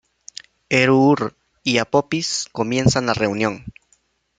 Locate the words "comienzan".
2.51-3.05